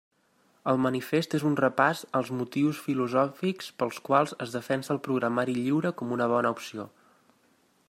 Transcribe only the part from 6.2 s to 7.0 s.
bona opció.